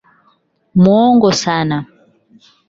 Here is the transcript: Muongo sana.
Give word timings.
Muongo 0.81 1.29
sana. 1.43 1.77